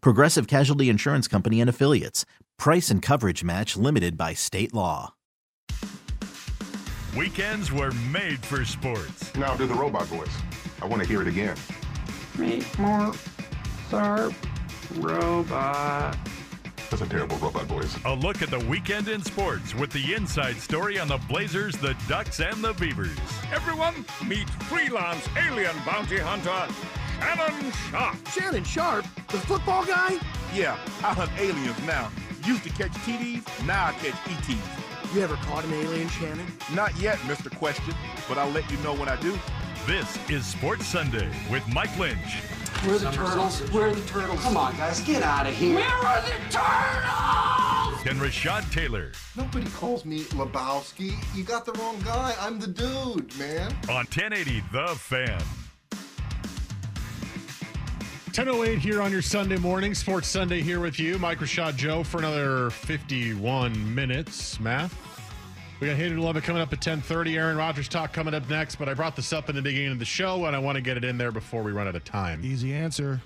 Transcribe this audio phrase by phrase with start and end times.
[0.00, 2.24] Progressive Casualty Insurance Company and Affiliates.
[2.58, 5.14] Price and coverage match limited by state law.
[7.16, 9.34] Weekends were made for sports.
[9.36, 10.36] Now do the robot voice.
[10.82, 11.56] I want to hear it again.
[12.36, 13.12] Meet more
[13.90, 14.34] Tharp
[14.96, 16.16] robot.
[16.90, 17.96] That's a terrible robot voice.
[18.04, 21.96] A look at the weekend in sports with the inside story on the Blazers, the
[22.08, 23.16] Ducks, and the Beavers.
[23.52, 26.72] Everyone, meet freelance alien bounty hunter
[27.20, 28.28] Shannon Sharpe.
[28.28, 29.06] Shannon Sharpe?
[29.28, 30.18] The football guy?
[30.54, 32.10] Yeah, I hunt aliens now.
[32.44, 35.14] Used to catch TDs, now I catch ETs.
[35.14, 36.46] You ever caught an alien, Shannon?
[36.74, 37.54] Not yet, Mr.
[37.56, 37.94] Question,
[38.28, 39.38] but I'll let you know when I do.
[39.86, 42.40] This is Sports Sunday with Mike Lynch.
[42.84, 43.60] Where are the turtles?
[43.72, 44.40] Where are the turtles?
[44.42, 45.76] Come on, guys, get out of here.
[45.76, 48.06] Where are the turtles?
[48.06, 49.10] And Rashad Taylor.
[49.36, 51.14] Nobody calls me Lebowski.
[51.34, 52.34] You got the wrong guy.
[52.40, 53.72] I'm the dude, man.
[53.88, 55.42] On 1080 The Fan.
[58.36, 59.94] 10.08 here on your Sunday morning.
[59.94, 61.18] Sports Sunday here with you.
[61.18, 64.60] Mike Rashad Joe for another 51 minutes.
[64.60, 64.94] Math.
[65.80, 67.34] We got Hated Love It coming up at 10.30.
[67.38, 69.98] Aaron Rodgers talk coming up next, but I brought this up in the beginning of
[69.98, 72.04] the show, and I want to get it in there before we run out of
[72.04, 72.44] time.
[72.44, 73.22] Easy answer.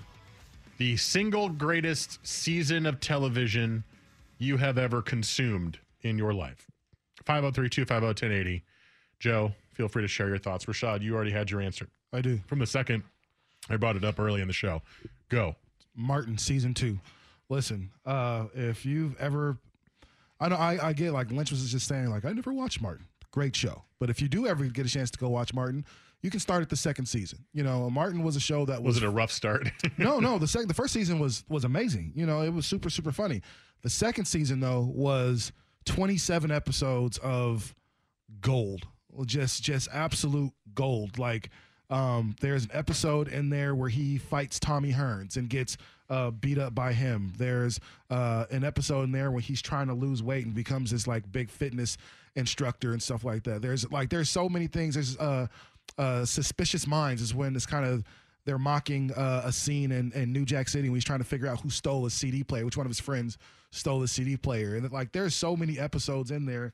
[0.77, 3.83] The single greatest season of television
[4.37, 6.71] you have ever consumed in your life.
[7.25, 8.61] 503-250-1080.
[9.19, 10.67] Joe, feel free to share your thoughts.
[10.67, 11.89] Rashad, you already had your answer.
[12.13, 12.39] I do.
[12.47, 13.03] From the second
[13.73, 14.81] I brought it up early in the show.
[15.29, 15.55] Go.
[15.95, 16.99] Martin season two.
[17.49, 19.57] Listen, uh, if you've ever,
[20.39, 23.05] I know I, I get like Lynch was just saying like I never watched Martin.
[23.31, 25.85] Great show, but if you do ever get a chance to go watch Martin,
[26.21, 27.39] you can start at the second season.
[27.53, 28.95] You know, Martin was a show that was.
[28.95, 29.69] Was it a rough start?
[29.97, 30.37] no, no.
[30.37, 32.13] The second, the first season was was amazing.
[32.15, 33.41] You know, it was super super funny.
[33.81, 35.51] The second season though was
[35.85, 37.73] 27 episodes of
[38.39, 38.87] gold,
[39.25, 41.17] just just absolute gold.
[41.17, 41.49] Like
[41.91, 45.77] um, there's an episode in there where he fights Tommy Hearns and gets
[46.09, 47.33] uh, beat up by him.
[47.37, 47.79] There's
[48.09, 51.29] uh, an episode in there where he's trying to lose weight and becomes this like
[51.31, 51.97] big fitness
[52.35, 53.61] instructor and stuff like that.
[53.61, 54.95] There's like there's so many things.
[54.95, 55.47] There's uh,
[55.97, 58.03] uh, suspicious minds is when it's kind of
[58.45, 61.47] they're mocking uh, a scene in, in New Jack City when he's trying to figure
[61.47, 63.37] out who stole his CD player, which one of his friends
[63.71, 66.73] stole his CD player, and like there's so many episodes in there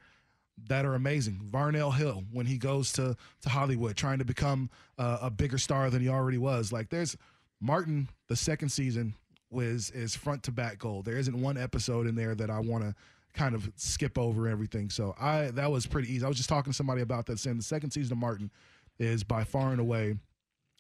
[0.67, 1.41] that are amazing.
[1.51, 5.89] Varnell Hill when he goes to to Hollywood trying to become uh, a bigger star
[5.89, 6.71] than he already was.
[6.71, 7.15] Like there's
[7.61, 9.13] Martin the second season
[9.49, 11.05] was is front to back gold.
[11.05, 12.95] There isn't one episode in there that I want to
[13.33, 14.89] kind of skip over everything.
[14.89, 16.25] So I that was pretty easy.
[16.25, 18.51] I was just talking to somebody about that saying the second season of Martin
[18.99, 20.17] is by far and away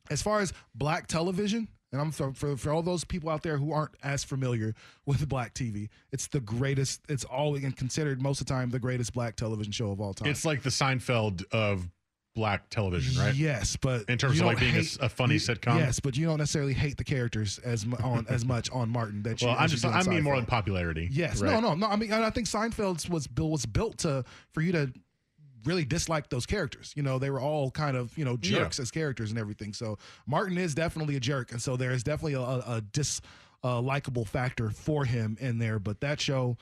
[0.09, 3.57] as far as black television and I'm for, for, for all those people out there
[3.57, 4.73] who aren't as familiar
[5.05, 7.01] with black TV, it's the greatest.
[7.09, 10.13] It's always and considered most of the time the greatest black television show of all
[10.13, 10.27] time.
[10.29, 11.87] It's like the Seinfeld of
[12.35, 13.33] black television, right?
[13.33, 15.79] Yes, but in terms of like being a, hate- a funny you- sitcom.
[15.79, 19.23] Yes, but you don't necessarily hate the characters as on as much on Martin.
[19.23, 21.07] That you, Well, I'm just I mean more than popularity.
[21.11, 21.51] Yes, right?
[21.53, 21.87] no, no, no.
[21.87, 24.23] I mean, I think Seinfeld's was built was built to
[24.53, 24.93] for you to
[25.65, 26.93] really dislike those characters.
[26.95, 28.59] You know, they were all kind of you know Yeah.
[28.59, 29.73] jerks as characters and everything.
[29.73, 33.21] So Martin is definitely a jerk, and so there is definitely a, a, dis
[33.63, 35.79] uh, likable factor for him in there.
[35.79, 36.57] But that show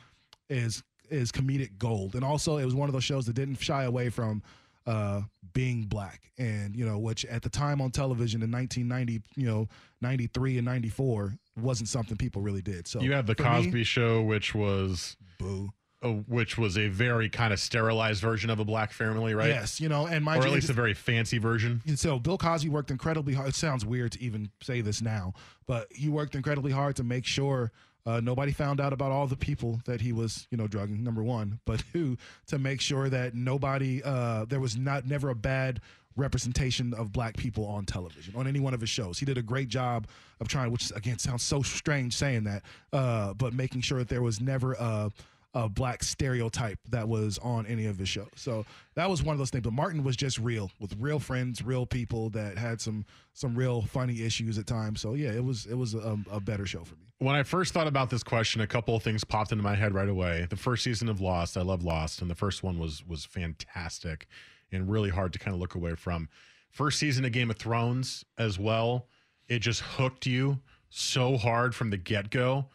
[0.49, 3.83] is is comedic gold, and also it was one of those shows that didn't shy
[3.83, 4.41] away from
[4.87, 5.21] uh,
[5.53, 9.67] being black, and you know, which at the time on television in 1990, you know,
[10.01, 12.87] 93 and 94 wasn't something people really did.
[12.87, 15.69] So You have the for me- Cosby Show, which was boo,
[16.13, 19.49] which was a very kind of sterilized version of a black family, right?
[19.49, 21.81] Yes, you know, and mind or at least a very fancy version.
[21.87, 23.49] And so Bill Cosby worked incredibly hard.
[23.49, 25.33] It sounds weird to even say this now,
[25.67, 27.71] but he worked incredibly hard to make sure
[28.05, 31.03] uh, nobody found out about all the people that he was, you know, drugging.
[31.03, 32.17] Number one, but two,
[32.47, 35.81] to make sure that nobody, uh, there was not never a bad
[36.17, 39.19] representation of black people on television on any one of his shows.
[39.19, 40.07] He did a great job
[40.39, 42.63] of trying, which again sounds so strange saying that,
[42.93, 45.11] uh, but making sure that there was never a,
[45.55, 48.29] a black stereotype that was on any of his shows.
[48.35, 48.65] So
[48.95, 49.63] that was one of those things.
[49.63, 53.81] But Martin was just real with real friends, real people that had some some real
[53.83, 54.99] funny issues at times.
[54.99, 57.01] So yeah, it was it was a, a better show for me.
[57.19, 59.93] When I first thought about this question, a couple of things popped into my head
[59.93, 60.45] right away.
[60.49, 64.27] The first season of Lost, I love Lost, and the first one was was fantastic
[64.73, 66.27] and really hard to kind of look away from.
[66.69, 69.07] First season of Game of Thrones as well,
[69.47, 70.59] it just hooked you
[70.89, 72.65] so hard from the get go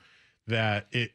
[0.47, 1.13] that it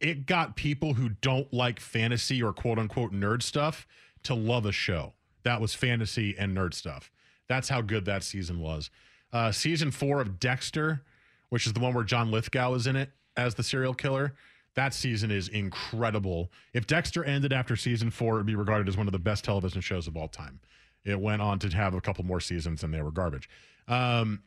[0.00, 3.86] it got people who don't like fantasy or quote unquote nerd stuff
[4.24, 5.14] to love a show
[5.48, 7.10] that was fantasy and nerd stuff.
[7.48, 8.90] That's how good that season was.
[9.32, 11.02] Uh, season four of Dexter,
[11.48, 14.34] which is the one where John Lithgow is in it as the serial killer.
[14.74, 16.52] That season is incredible.
[16.72, 19.44] If Dexter ended after season four, it would be regarded as one of the best
[19.44, 20.60] television shows of all time.
[21.04, 23.48] It went on to have a couple more seasons and they were garbage.
[23.88, 24.42] Um,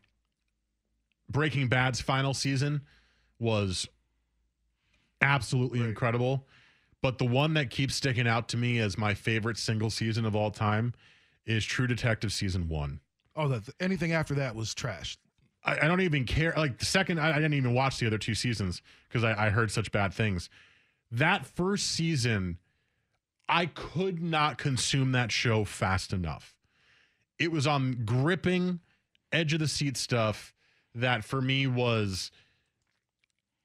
[1.29, 2.81] Breaking Bad's final season
[3.39, 3.87] was
[5.21, 5.89] absolutely right.
[5.89, 6.45] incredible.
[7.01, 10.35] But the one that keeps sticking out to me as my favorite single season of
[10.35, 10.93] all time
[11.45, 12.99] is True Detective season one.
[13.35, 15.17] Oh, the, anything after that was trash.
[15.63, 16.53] I, I, don't even care.
[16.55, 19.49] Like the second, I, I didn't even watch the other two seasons because I, I
[19.49, 20.49] heard such bad things.
[21.11, 22.57] That first season,
[23.49, 26.55] I could not consume that show fast enough.
[27.39, 28.79] It was on gripping,
[29.31, 30.53] edge of the seat stuff
[30.93, 32.31] that for me was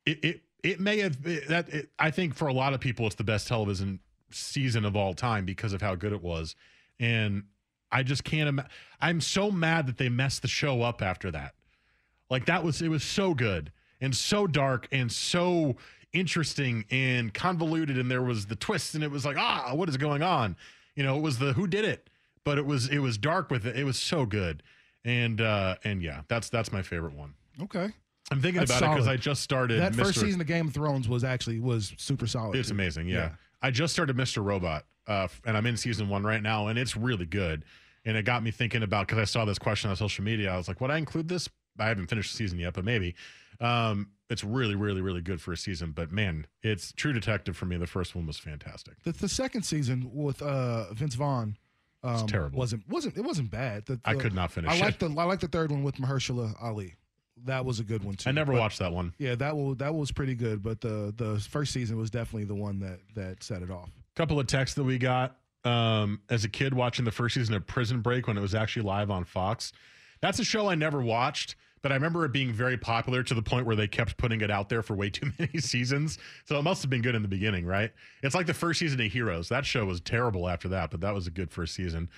[0.05, 3.15] it, it it may have that it, I think for a lot of people it's
[3.15, 6.57] the best television season of all time because of how good it was,
[6.99, 7.45] and
[7.93, 8.49] I just can't.
[8.49, 8.67] Im-
[9.01, 11.55] I'm so mad that they messed the show up after that.
[12.29, 13.71] Like that was it was so good
[14.01, 15.77] and so dark and so
[16.13, 19.97] interesting and convoluted, and there was the twists, and it was like ah, what is
[19.97, 20.57] going on?
[20.97, 22.11] You know, it was the who did it,
[22.43, 23.77] but it was it was dark with it.
[23.77, 24.65] It was so good,
[25.05, 27.35] and uh and yeah, that's that's my favorite one.
[27.63, 27.93] Okay.
[28.31, 28.93] I'm thinking That's about solid.
[28.93, 29.81] it because I just started.
[29.81, 30.07] That Mr.
[30.07, 32.57] first season of Game of Thrones was actually was super solid.
[32.57, 32.75] It's too.
[32.75, 33.09] amazing.
[33.09, 33.17] Yeah.
[33.17, 33.31] yeah.
[33.63, 34.45] I just started Mr.
[34.45, 37.65] Robot, uh, and I'm in season one right now, and it's really good.
[38.05, 40.53] And it got me thinking about because I saw this question on social media.
[40.53, 41.49] I was like, would I include this?
[41.79, 43.15] I haven't finished the season yet, but maybe.
[43.61, 45.93] Um, it's really, really, really good for a season.
[45.93, 47.77] But man, it's True Detective for me.
[47.77, 49.03] The first one was fantastic.
[49.05, 51.57] The, the second season with uh, Vince Vaughn.
[52.03, 52.59] Um, terrible.
[52.59, 53.87] wasn't wasn't it wasn't bad.
[53.87, 54.71] The, the, I could not finish.
[54.71, 56.95] I like the I like the third one with Mahershala Ali
[57.47, 58.29] that was a good one too.
[58.29, 59.13] I never but, watched that one.
[59.19, 60.63] Yeah, that was that was pretty good.
[60.63, 63.91] But the the first season was definitely the one that that set it off.
[64.15, 67.67] Couple of texts that we got um, as a kid watching the first season of
[67.67, 69.73] Prison Break when it was actually live on Fox.
[70.21, 73.43] That's a show I never watched, but I remember it being very popular to the
[73.43, 76.19] point where they kept putting it out there for way too many seasons.
[76.45, 77.93] So it must have been good in the beginning, right?
[78.23, 79.49] It's like the first season of Heroes.
[79.49, 82.09] That show was terrible after that, but that was a good first season.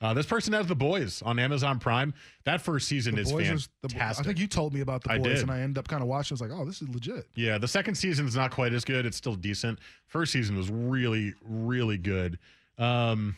[0.00, 2.14] Uh, this person has The Boys on Amazon Prime.
[2.44, 3.68] That first season the is fantastic.
[3.82, 6.08] the, I think you told me about The Boys, and I ended up kind of
[6.08, 6.34] watching.
[6.34, 7.26] I was like, oh, this is legit.
[7.34, 9.06] Yeah, the second season is not quite as good.
[9.06, 9.80] It's still decent.
[10.06, 12.38] First season was really, really good.
[12.78, 13.36] Um,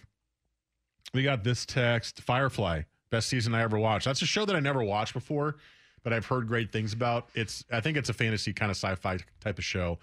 [1.15, 4.05] we got this text Firefly, best season I ever watched.
[4.05, 5.57] That's a show that I never watched before,
[6.03, 7.31] but I've heard great things about.
[7.35, 9.99] It's I think it's a fantasy kind of sci-fi type of show.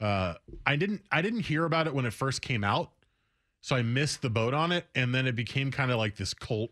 [0.00, 0.34] Uh,
[0.66, 2.90] I didn't I didn't hear about it when it first came out
[3.64, 6.34] so I missed the boat on it, and then it became kind of like this
[6.34, 6.70] cult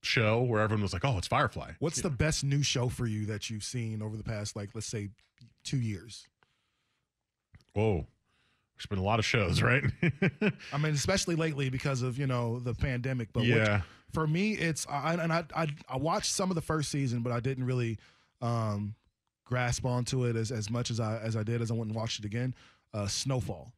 [0.00, 3.26] show where everyone was like, "Oh, it's Firefly." What's the best new show for you
[3.26, 5.10] that you've seen over the past, like, let's say,
[5.62, 6.26] two years?
[7.76, 8.06] Oh,
[8.76, 9.84] there's been a lot of shows, right?
[10.72, 13.34] I mean, especially lately because of you know the pandemic.
[13.34, 13.82] But yeah,
[14.14, 17.30] for me, it's I, and I, I I watched some of the first season, but
[17.30, 17.98] I didn't really
[18.40, 18.94] um,
[19.44, 21.94] grasp onto it as as much as I as I did as I went and
[21.94, 22.54] watched it again.
[22.94, 23.74] Uh, Snowfall.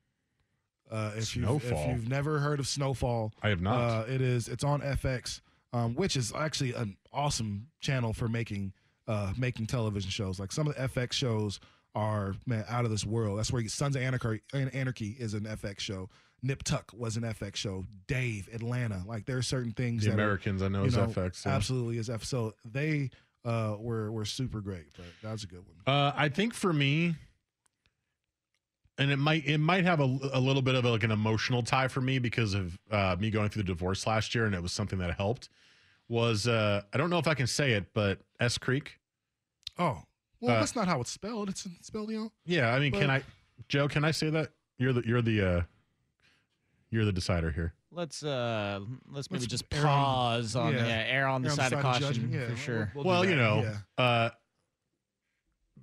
[0.91, 3.77] Uh, if, you've, if you've never heard of Snowfall, I have not.
[3.77, 4.49] Uh, it is.
[4.49, 5.41] It's on FX,
[5.73, 8.73] um, which is actually an awesome channel for making
[9.07, 10.39] uh, making television shows.
[10.39, 11.61] Like some of the FX shows
[11.95, 13.39] are man out of this world.
[13.39, 16.09] That's where Sons of Anarchy, Anarchy is an FX show.
[16.43, 17.85] Nip Tuck was an FX show.
[18.07, 19.03] Dave, Atlanta.
[19.07, 20.05] Like there are certain things.
[20.05, 21.45] The Americans, are, I know, is know, FX.
[21.45, 21.53] Yeah.
[21.53, 22.23] Absolutely is F.
[22.25, 23.11] So they
[23.45, 24.87] uh, were were super great.
[24.97, 25.95] But that was a good one.
[25.95, 27.17] Uh, I think for me,
[28.99, 31.63] and it might it might have a, a little bit of a, like an emotional
[31.63, 34.63] tie for me because of uh, me going through the divorce last year, and it
[34.63, 35.49] was something that helped.
[36.09, 38.99] Was uh, I don't know if I can say it, but S Creek.
[39.79, 40.03] Oh
[40.41, 41.49] well, uh, that's not how it's spelled.
[41.49, 42.33] It's spelled, you know.
[42.45, 43.23] Yeah, I mean, but, can I,
[43.69, 43.89] Joe?
[43.89, 45.63] Can I say that you're the you're the uh,
[46.91, 47.75] you're the decider here?
[47.91, 50.87] Let's uh let's maybe let's just pause on, on yeah.
[50.87, 52.93] yeah err on the, side, on the side, of caution yeah, for sure.
[52.95, 54.05] We'll, we'll well you know, yeah.
[54.05, 54.31] uh,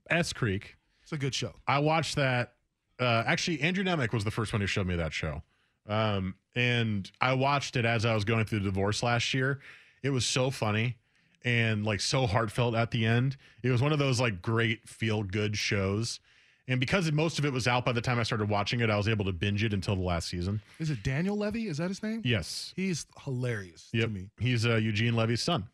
[0.10, 0.76] S Creek.
[1.04, 1.54] It's a good show.
[1.68, 2.55] I watched that
[3.00, 5.44] uh, actually, Andrew Nemec was the first one who showed me that show.
[5.88, 9.60] Um, and I watched it as I was going through the divorce last year.
[10.04, 10.98] It was so funny
[11.44, 13.38] and like so heartfelt at the end.
[13.64, 16.20] It was one of those like great feel good shows.
[16.68, 18.98] And because most of it was out by the time I started watching it, I
[18.98, 20.62] was able to binge it until the last season.
[20.80, 21.68] Is it Daniel Levy?
[21.68, 22.22] Is that his name?
[22.25, 22.74] Yes.
[22.75, 24.08] He's hilarious yep.
[24.08, 24.30] to me.
[24.40, 25.68] He's uh, Eugene Levy's son.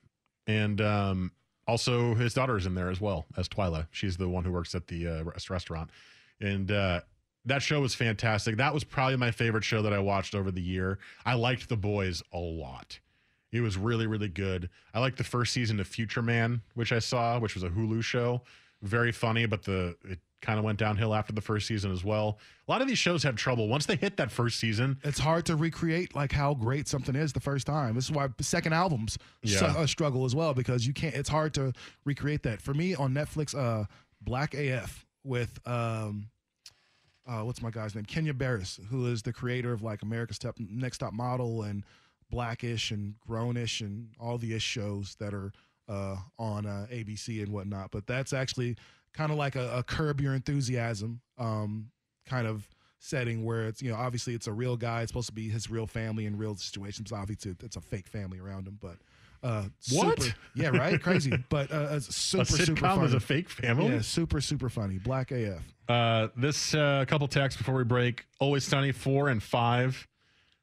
[0.48, 1.32] And um,
[1.66, 3.88] also his daughter is in there as well as Twyla.
[3.92, 5.90] She's the one who works at the uh, restaurant.
[6.42, 7.02] And uh,
[7.46, 8.58] that show was fantastic.
[8.58, 11.00] That was probably my favorite show that I watched over the year.
[11.26, 13.00] I liked The Boys a lot.
[13.52, 14.70] It was really, really good.
[14.94, 18.02] I liked the first season of Future Man, which I saw, which was a Hulu
[18.04, 18.42] show.
[18.82, 22.40] Very funny, but the it kind of went downhill after the first season as well.
[22.68, 24.98] A lot of these shows have trouble once they hit that first season.
[25.04, 27.96] It's hard to recreate like how great something is the first time.
[27.96, 29.76] This is why second albums yeah.
[29.78, 31.14] a struggle as well because you can't.
[31.14, 31.74] It's hard to
[32.06, 32.62] recreate that.
[32.62, 33.86] For me on Netflix, uh,
[34.22, 36.28] Black AF with um,
[37.28, 38.06] uh, what's my guy's name?
[38.06, 41.84] Kenya Barris, who is the creator of like America's Top, Next Top Model and
[42.30, 45.52] Blackish and Grownish and all the ish shows that are
[45.88, 47.92] uh, on uh, ABC and whatnot.
[47.92, 48.78] But that's actually
[49.14, 51.92] kind of like a, a, curb your enthusiasm um,
[52.26, 52.68] kind of
[53.00, 55.02] setting where it's you know obviously it's a real guy.
[55.02, 57.12] It's supposed to be his real family in real situations.
[57.12, 58.98] Obviously, it's a fake family around him, but.
[59.44, 60.22] Uh, what?
[60.22, 61.02] Super, yeah, right.
[61.02, 63.06] Crazy, but uh, super, a sitcom super funny.
[63.06, 63.88] is a fake family.
[63.90, 65.00] Yeah, super, super funny.
[65.00, 65.62] Black AF.
[65.90, 68.26] Uh, this uh, couple texts before we break.
[68.40, 70.08] Always Sunny four and five.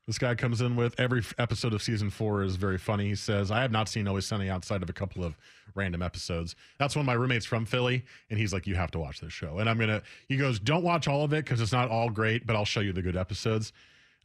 [0.07, 3.09] This guy comes in with every episode of season four is very funny.
[3.09, 5.37] He says, I have not seen Always Sunny outside of a couple of
[5.75, 6.57] random episodes.
[6.79, 8.05] That's one of my roommates from Philly.
[8.31, 9.59] And he's like, You have to watch this show.
[9.59, 12.09] And I'm going to, he goes, Don't watch all of it because it's not all
[12.09, 13.75] great, but I'll show you the good episodes.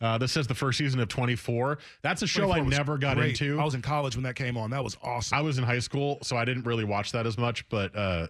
[0.01, 1.77] Uh, this says the first season of 24.
[2.01, 3.39] That's a show I never got great.
[3.39, 3.59] into.
[3.59, 4.69] I was in college when that came on.
[4.71, 5.37] That was awesome.
[5.37, 8.27] I was in high school, so I didn't really watch that as much, but uh,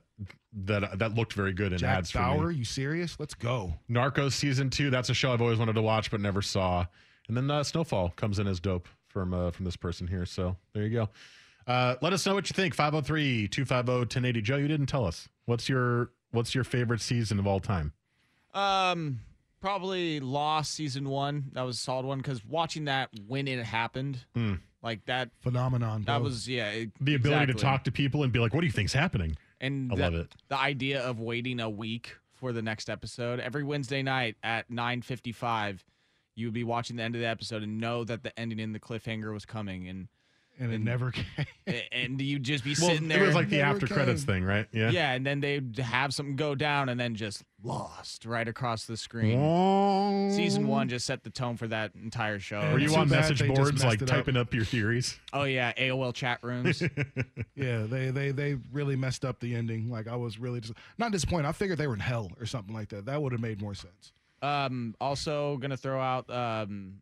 [0.66, 2.56] that that looked very good in Jack ads Bauer, for me.
[2.58, 3.20] you serious?
[3.20, 3.74] Let's go.
[3.90, 4.90] Narcos season two.
[4.92, 6.86] That's a show I've always wanted to watch but never saw.
[7.28, 10.26] And then uh, Snowfall comes in as dope from uh, from this person here.
[10.26, 11.10] So there you go.
[11.66, 12.76] Uh, let us know what you think.
[12.76, 14.42] 503 250 1080.
[14.42, 15.28] Joe, you didn't tell us.
[15.46, 17.94] What's your what's your favorite season of all time?
[18.54, 19.22] Um,
[19.64, 21.46] probably Lost season one.
[21.54, 24.60] That was a solid one because watching that when it happened, mm.
[24.82, 26.04] like that phenomenon.
[26.06, 26.70] That was yeah.
[26.70, 27.54] It, the ability exactly.
[27.54, 30.02] to talk to people and be like, "What do you think's happening?" And I the,
[30.02, 30.36] love it.
[30.50, 35.02] The idea of waiting a week for the next episode every Wednesday night at nine
[35.02, 35.86] fifty five,
[36.36, 38.74] you would be watching the end of the episode and know that the ending in
[38.74, 40.10] the cliffhanger was coming and.
[40.60, 41.26] And, and it never came.
[41.92, 43.24] And you'd just be well, sitting there.
[43.24, 43.96] It was like the after came.
[43.96, 44.68] credits thing, right?
[44.72, 44.92] Yeah.
[44.92, 48.96] Yeah, and then they'd have something go down and then just lost right across the
[48.96, 50.32] screen.
[50.32, 52.60] Season one just set the tone for that entire show.
[52.72, 54.16] Were you on message boards like it up.
[54.16, 55.18] typing up your theories?
[55.34, 56.84] Oh yeah, AOL chat rooms.
[57.56, 59.90] Yeah, they they they really messed up the ending.
[59.90, 61.48] Like I was really just not disappointed.
[61.48, 63.06] I figured they were in hell or something like that.
[63.06, 64.12] That would have made more sense.
[64.42, 66.30] um, also gonna throw out.
[66.32, 66.96] Um,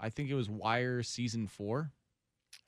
[0.00, 1.90] I think it was Wire season four.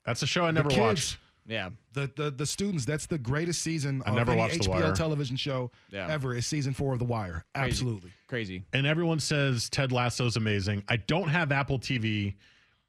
[0.05, 0.79] That's a show I never kids.
[0.79, 1.17] watched.
[1.47, 2.85] Yeah, The the the students.
[2.85, 4.93] That's the greatest season I of never any watched The HBO Wire.
[4.95, 6.07] television show Yeah.
[6.09, 6.35] ever.
[6.35, 7.45] Is season four of The Wire.
[7.55, 7.69] Crazy.
[7.71, 8.11] Absolutely.
[8.27, 8.63] crazy.
[8.73, 10.83] And everyone says Ted Lasso's amazing.
[10.87, 12.35] I don't have Apple TV.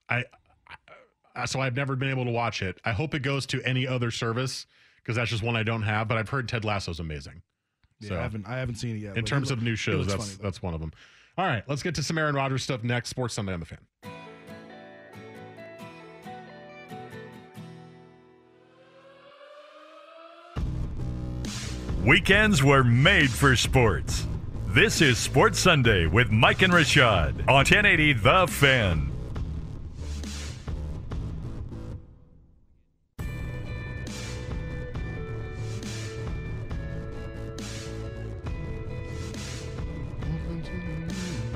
[0.09, 0.25] I,
[1.35, 2.78] I so I've never been able to watch it.
[2.85, 4.66] I hope it goes to any other service
[4.97, 6.07] because that's just one I don't have.
[6.07, 7.40] But I've heard Ted Lasso's amazing.
[8.00, 9.16] Yeah, So- I haven't I haven't seen it yet.
[9.16, 10.42] In but terms it of look- new it shows, looks that's funny, though.
[10.45, 10.92] that's one of them.
[11.38, 13.09] All right, let's get to some Aaron Rodgers stuff next.
[13.09, 13.78] Sports Sunday on the Fan.
[22.04, 24.26] Weekends were made for sports.
[24.66, 29.12] This is Sports Sunday with Mike and Rashad on 1080 The Fan.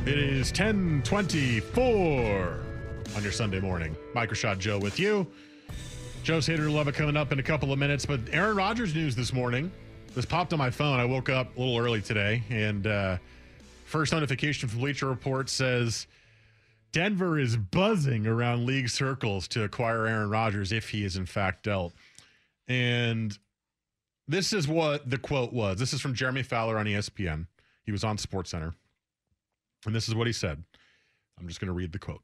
[0.07, 2.61] It is 1024
[3.17, 3.97] on your Sunday morning.
[4.15, 5.27] Mike Rashad Joe with you.
[6.23, 9.17] Joe's Hater Love It coming up in a couple of minutes, but Aaron Rodgers news
[9.17, 9.73] this morning.
[10.17, 10.99] This popped on my phone.
[10.99, 13.19] I woke up a little early today, and uh,
[13.85, 16.07] first notification from Bleacher Report says
[16.91, 21.65] Denver is buzzing around league circles to acquire Aaron Rodgers if he is in fact
[21.65, 21.93] dealt.
[22.67, 23.39] And
[24.27, 25.79] this is what the quote was.
[25.79, 27.47] This is from Jeremy Fowler on ESPN.
[27.85, 28.73] He was on SportsCenter.
[29.85, 30.65] And this is what he said.
[31.39, 32.23] I'm just going to read the quote.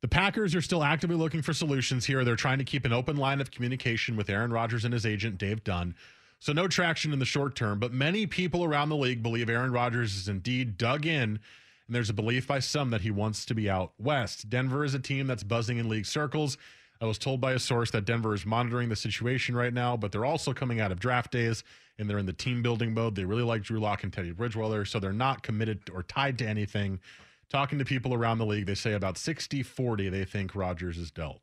[0.00, 2.24] The Packers are still actively looking for solutions here.
[2.24, 5.36] They're trying to keep an open line of communication with Aaron Rodgers and his agent,
[5.36, 5.94] Dave Dunn.
[6.40, 9.72] So, no traction in the short term, but many people around the league believe Aaron
[9.72, 11.40] Rodgers is indeed dug in,
[11.88, 14.48] and there's a belief by some that he wants to be out west.
[14.48, 16.56] Denver is a team that's buzzing in league circles.
[17.00, 20.12] I was told by a source that Denver is monitoring the situation right now, but
[20.12, 21.62] they're also coming out of draft days
[21.98, 23.14] and they're in the team building mode.
[23.14, 26.46] They really like Drew Lock and Teddy Bridgewater, so they're not committed or tied to
[26.46, 27.00] anything.
[27.48, 31.10] talking to people around the league, they say about 60 40 they think Rodgers is
[31.10, 31.40] dealt.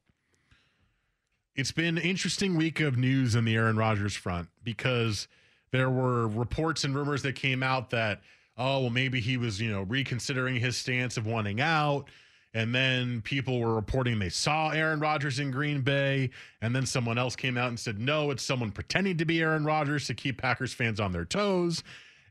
[1.55, 5.29] It's been an interesting week of news in the Aaron Rodgers front because
[5.71, 8.19] there were reports and rumors that came out that,
[8.57, 12.09] oh, well, maybe he was, you know, reconsidering his stance of wanting out.
[12.53, 16.29] And then people were reporting they saw Aaron Rodgers in Green Bay.
[16.61, 19.63] And then someone else came out and said, no, it's someone pretending to be Aaron
[19.63, 21.83] Rodgers to keep Packers fans on their toes.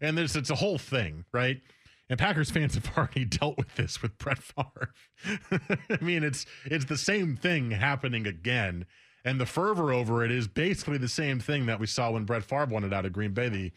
[0.02, 1.62] And there's it's a whole thing, right?
[2.10, 4.92] And Packers fans have already dealt with this with Brett Favre.
[5.90, 8.84] I mean, it's it's the same thing happening again.
[9.24, 12.44] And the fervor over it is basically the same thing that we saw when Brett
[12.44, 13.48] Favre wanted out of Green Bay.
[13.48, 13.72] The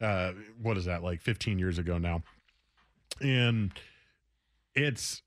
[0.00, 2.22] uh, what is that like 15 years ago now?
[3.20, 3.72] And
[4.74, 5.22] it's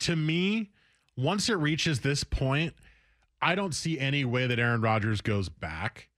[0.00, 0.70] to me,
[1.16, 2.74] once it reaches this point,
[3.40, 6.08] I don't see any way that Aaron Rodgers goes back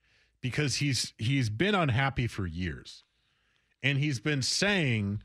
[0.41, 3.05] because he's he's been unhappy for years.
[3.83, 5.23] And he's been saying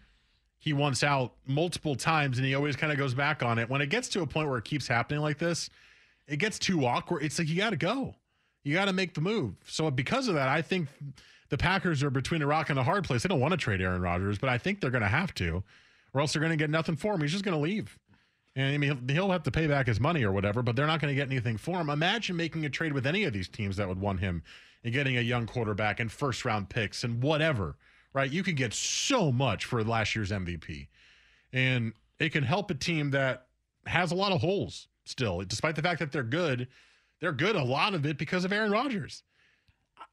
[0.58, 3.70] he wants out multiple times and he always kind of goes back on it.
[3.70, 5.70] When it gets to a point where it keeps happening like this,
[6.29, 7.24] it gets too awkward.
[7.24, 8.15] It's like you got to go.
[8.63, 9.55] You got to make the move.
[9.65, 10.89] So because of that, I think
[11.50, 13.24] the Packers are between a rock and a hard place.
[13.24, 15.63] They don't want to trade Aaron Rodgers, but I think they're going to have to,
[16.13, 17.21] or else they're going to get nothing for him.
[17.21, 17.98] He's just going to leave.
[18.55, 21.00] And I mean, he'll have to pay back his money or whatever, but they're not
[21.00, 21.89] going to get anything for him.
[21.89, 24.43] Imagine making a trade with any of these teams that would want him
[24.83, 27.77] and getting a young quarterback and first round picks and whatever,
[28.13, 28.29] right?
[28.29, 30.88] You can get so much for last year's MVP.
[31.53, 33.48] And it can help a team that
[33.86, 36.68] has a lot of holes still, despite the fact that they're good.
[37.20, 39.24] They're good a lot of it because of Aaron Rodgers.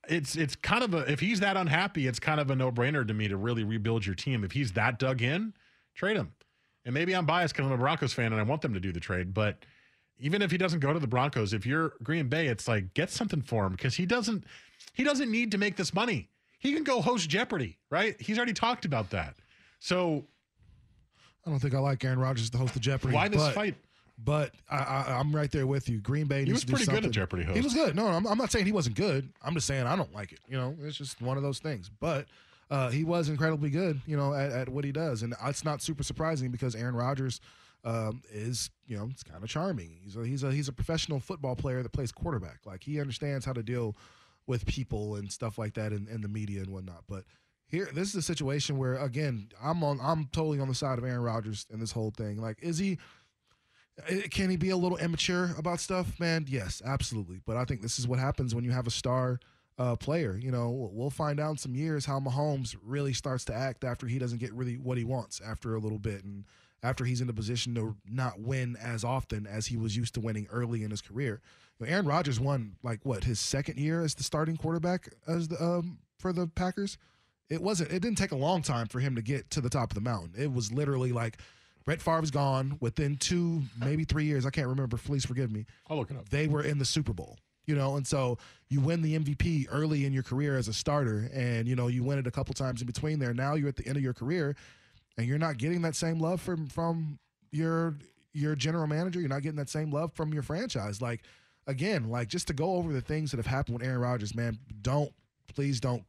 [0.09, 3.07] It's it's kind of a if he's that unhappy, it's kind of a no brainer
[3.07, 4.43] to me to really rebuild your team.
[4.43, 5.53] If he's that dug in,
[5.95, 6.33] trade him.
[6.85, 8.93] And maybe I'm biased because I'm a Broncos fan and I want them to do
[8.93, 9.65] the trade, but
[10.19, 13.11] even if he doesn't go to the Broncos, if you're Green Bay, it's like get
[13.11, 14.45] something for him because he doesn't
[14.95, 16.31] he doesn't need to make this money.
[16.59, 18.21] He can go host Jeopardy, right?
[18.21, 19.35] He's already talked about that.
[19.79, 20.25] So
[21.45, 23.15] I don't think I like Aaron Rodgers to host the Jeopardy.
[23.15, 23.75] Why this fight?
[24.19, 26.01] But I, am right there with you.
[26.01, 26.45] Green Bay.
[26.45, 27.57] He was to pretty good at Jeopardy host.
[27.57, 27.95] He was good.
[27.95, 29.29] No, I'm, I'm, not saying he wasn't good.
[29.43, 30.41] I'm just saying I don't like it.
[30.49, 31.91] You know, it's just one of those things.
[32.01, 32.27] But
[32.71, 34.01] uh, he was incredibly good.
[34.07, 37.41] You know, at, at, what he does, and it's not super surprising because Aaron Rodgers
[37.85, 39.99] um, is you know it's kind of charming.
[40.03, 42.61] He's a, he's a he's a professional football player that plays quarterback.
[42.65, 43.97] Like he understands how to deal
[44.47, 47.05] with people and stuff like that in, in the media and whatnot.
[47.09, 47.25] But
[47.69, 51.05] here, this is a situation where again, I'm on I'm totally on the side of
[51.05, 52.41] Aaron Rodgers in this whole thing.
[52.41, 52.99] Like, is he?
[54.09, 56.47] Eh, can he be a little immature about stuff, man?
[56.49, 57.41] Yes, absolutely.
[57.47, 59.41] But I think this is what happens when you have a star
[59.79, 60.39] uh, player.
[60.41, 64.07] You know, we'll find out in some years how Mahomes really starts to act after
[64.07, 66.45] he doesn't get really what he wants after a little bit, and
[66.83, 70.21] after he's in a position to not win as often as he was used to
[70.21, 71.41] winning early in his career.
[71.79, 75.49] You know, Aaron Rodgers won like what his second year as the starting quarterback as
[75.49, 76.99] the um, for the Packers.
[77.49, 77.93] It wasn't.
[77.93, 80.01] It didn't take a long time for him to get to the top of the
[80.01, 80.33] mountain.
[80.37, 81.39] It was literally like
[81.87, 84.45] Brett Favre's gone within two, maybe three years.
[84.45, 84.97] I can't remember.
[84.97, 85.67] Please forgive me.
[85.89, 86.29] I'll look it up.
[86.29, 90.05] They were in the Super Bowl, you know, and so you win the MVP early
[90.05, 92.81] in your career as a starter, and you know you win it a couple times
[92.81, 93.33] in between there.
[93.33, 94.57] Now you're at the end of your career,
[95.17, 97.21] and you're not getting that same love from from
[97.53, 97.95] your
[98.33, 99.21] your general manager.
[99.21, 101.01] You're not getting that same love from your franchise.
[101.01, 101.23] Like
[101.69, 104.59] again, like just to go over the things that have happened with Aaron Rodgers, man.
[104.83, 105.13] Don't
[105.55, 106.03] please don't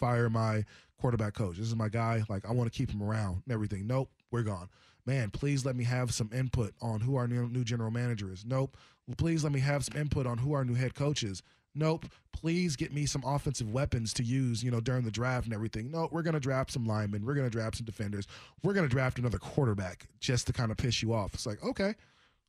[0.00, 0.64] fire my
[1.00, 1.56] quarterback coach.
[1.56, 2.24] This is my guy.
[2.28, 3.86] Like I want to keep him around and everything.
[3.86, 4.68] Nope, we're gone
[5.06, 8.44] man, please let me have some input on who our new, general manager is.
[8.44, 8.76] Nope.
[9.16, 11.42] Please let me have some input on who our new head coach is.
[11.74, 12.06] Nope.
[12.32, 15.90] Please get me some offensive weapons to use, you know, during the draft and everything.
[15.90, 17.24] No, we're going to draft some linemen.
[17.24, 18.26] We're going to draft some defenders.
[18.62, 21.34] We're going to draft another quarterback just to kind of piss you off.
[21.34, 21.94] It's like, okay,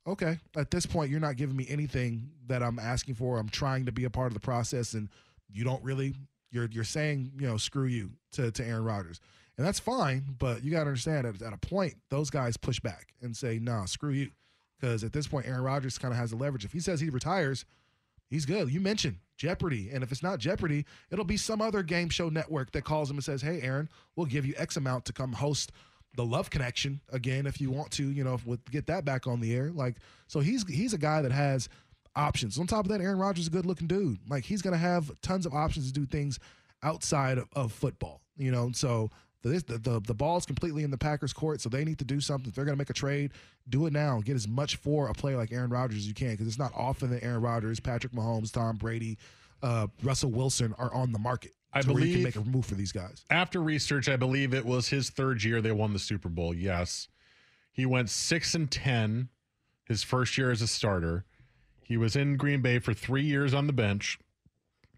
[0.06, 0.38] okay.
[0.56, 3.38] At this point, you're not giving me anything that I'm asking for.
[3.38, 5.08] I'm trying to be a part of the process, and
[5.50, 6.14] you don't really.
[6.50, 9.20] You're you're saying, you know, screw you to to Aaron Rodgers
[9.62, 10.24] and that's fine.
[10.40, 13.60] But you got to understand at, at a point, those guys push back and say,
[13.60, 14.30] "Nah, screw you,"
[14.80, 16.64] because at this point, Aaron Rodgers kind of has the leverage.
[16.64, 17.64] If he says he retires,
[18.28, 18.72] he's good.
[18.72, 22.72] You mentioned Jeopardy, and if it's not Jeopardy, it'll be some other game show network
[22.72, 25.70] that calls him and says, "Hey, Aaron, we'll give you X amount to come host."
[26.14, 29.40] the love connection again if you want to you know with get that back on
[29.40, 29.96] the air like
[30.26, 31.70] so he's he's a guy that has
[32.14, 34.76] options on top of that aaron rodgers is a good looking dude like he's gonna
[34.76, 36.38] have tons of options to do things
[36.82, 39.08] outside of, of football you know so
[39.42, 42.20] the, the, the ball is completely in the Packers' court, so they need to do
[42.20, 42.48] something.
[42.48, 43.32] If they're going to make a trade,
[43.68, 44.20] do it now.
[44.20, 46.72] Get as much for a player like Aaron Rodgers as you can, because it's not
[46.74, 49.18] often that Aaron Rodgers, Patrick Mahomes, Tom Brady,
[49.62, 51.52] uh, Russell Wilson are on the market.
[51.72, 53.24] I believe you can make a move for these guys.
[53.30, 56.54] After research, I believe it was his third year they won the Super Bowl.
[56.54, 57.08] Yes,
[57.72, 59.30] he went six and ten
[59.84, 61.24] his first year as a starter.
[61.82, 64.18] He was in Green Bay for three years on the bench.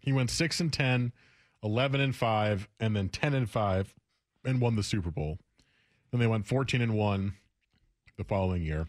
[0.01, 1.13] He went six and 10,
[1.63, 3.95] 11 and five, and then ten and five
[4.45, 5.37] and won the Super Bowl.
[6.11, 7.33] Then they went 14 and 1
[8.17, 8.87] the following year.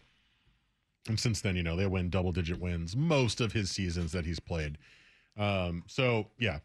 [1.07, 4.25] And since then, you know, they win double digit wins most of his seasons that
[4.25, 4.77] he's played.
[5.37, 6.59] Um, so yeah.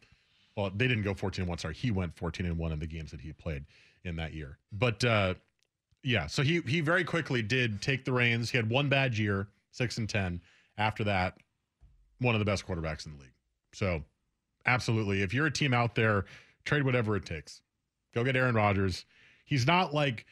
[0.56, 1.58] Well, they didn't go 14 and 1.
[1.58, 3.64] Sorry, he went 14 and 1 in the games that he played
[4.04, 4.58] in that year.
[4.72, 5.34] But uh
[6.02, 8.50] yeah, so he he very quickly did take the reins.
[8.50, 10.40] He had one bad year, six and ten.
[10.76, 11.38] After that,
[12.18, 13.34] one of the best quarterbacks in the league.
[13.72, 14.02] So
[14.66, 15.22] absolutely.
[15.22, 16.24] If you're a team out there,
[16.64, 17.60] trade whatever it takes.
[18.14, 19.04] Go get Aaron Rodgers.
[19.44, 20.26] He's not like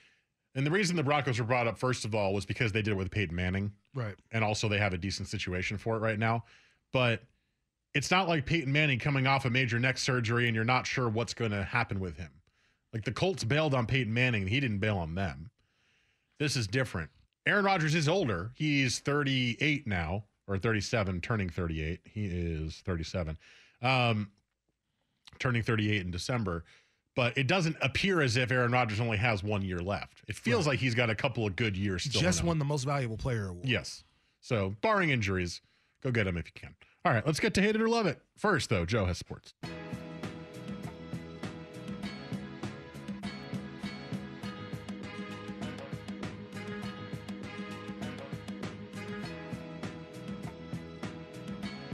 [0.54, 2.92] and the reason the Broncos were brought up first of all was because they did
[2.92, 3.72] it with Peyton Manning.
[3.94, 4.16] Right.
[4.32, 6.44] And also they have a decent situation for it right now.
[6.92, 7.22] But
[7.94, 11.08] it's not like Peyton Manning coming off a major neck surgery and you're not sure
[11.08, 12.30] what's going to happen with him.
[12.92, 15.50] Like the Colts bailed on Peyton Manning, he didn't bail on them.
[16.38, 17.10] This is different.
[17.46, 18.50] Aaron Rodgers is older.
[18.54, 22.00] He's 38 now, or 37, turning 38.
[22.04, 23.38] He is 37,
[23.82, 24.30] um,
[25.38, 26.64] turning 38 in December.
[27.20, 30.22] But it doesn't appear as if Aaron Rodgers only has one year left.
[30.26, 30.72] It feels Right.
[30.72, 32.18] like he's got a couple of good years still.
[32.22, 33.68] Just won the most valuable player award.
[33.68, 34.04] Yes.
[34.40, 35.61] So, barring injuries,
[36.02, 36.74] go get him if you can.
[37.04, 38.22] All right, let's get to hate it or love it.
[38.38, 39.52] First, though, Joe has sports.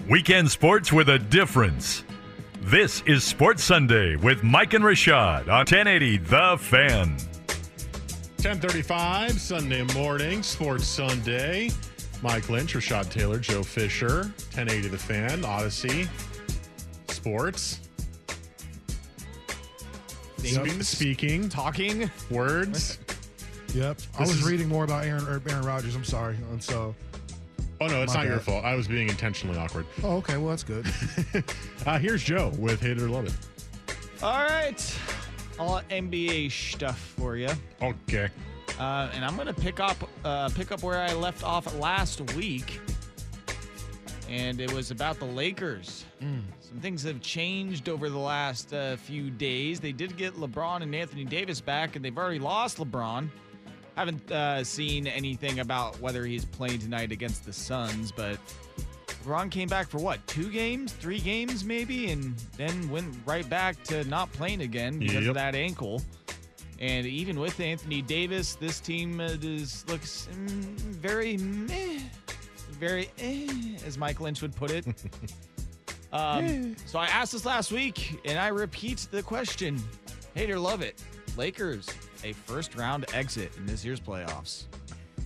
[0.08, 2.04] Weekend sports with a difference.
[2.66, 7.10] This is Sports Sunday with Mike and Rashad on 1080 The Fan.
[8.42, 11.70] 1035, Sunday morning, Sports Sunday.
[12.22, 14.22] Mike Lynch, Rashad Taylor, Joe Fisher,
[14.54, 16.08] 1080 The Fan, Audacy,
[17.08, 17.80] Sports.
[20.38, 22.98] Spe- speaking, talking, words.
[23.74, 23.98] Yep.
[24.18, 25.94] I was is- reading more about Aaron or Aaron Rodgers.
[25.94, 26.36] I'm sorry.
[26.50, 26.94] And so,
[27.80, 28.64] Oh, no, it's My not your fault.
[28.64, 29.86] I was being intentionally awkward.
[30.02, 30.36] oh, okay.
[30.38, 30.86] Well, that's good.
[31.86, 33.34] Uh, here's Joe with Hate It or Love It.
[34.22, 34.98] All right.
[35.58, 37.48] All NBA stuff for you.
[37.80, 38.28] Okay.
[38.80, 42.80] Uh, and I'm gonna pick up uh, pick up where I left off last week,
[44.28, 46.04] and it was about the Lakers.
[46.20, 49.78] Some things have changed over the last uh, few days.
[49.78, 53.28] They did get LeBron and Anthony Davis back, and they've already lost LeBron.
[53.96, 58.38] Haven't uh, seen anything about whether he's playing tonight against the Suns, but
[59.24, 60.24] LeBron came back for what?
[60.26, 65.22] Two games, three games, maybe, and then went right back to not playing again because
[65.22, 65.28] Yep.
[65.28, 66.02] of that ankle.
[66.78, 72.00] And even with Anthony Davis, this team uh, is looks mm, very meh,
[72.72, 74.86] very eh, as Mike Lynch would put it.
[76.12, 79.82] um, so I asked this last week, and I repeat the question:
[80.34, 81.02] Hate or love it?
[81.38, 81.88] Lakers
[82.26, 84.64] a first round exit in this year's playoffs.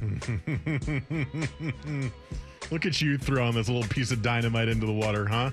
[2.70, 5.50] Look at you throwing this little piece of dynamite into the water, huh?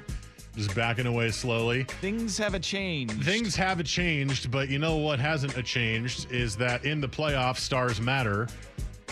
[0.56, 1.86] Just backing away slowly.
[2.02, 3.24] Things have a changed.
[3.24, 7.08] Things have a changed, but you know what hasn't a changed is that in the
[7.08, 8.48] playoffs, stars matter.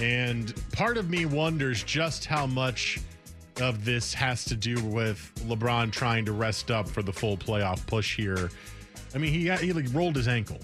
[0.02, 3.00] And part of me wonders just how much
[3.62, 7.86] of this has to do with LeBron trying to rest up for the full playoff
[7.88, 8.50] push here.
[9.14, 10.60] I mean, he he like rolled his ankle.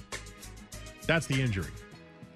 [1.07, 1.67] That's the injury.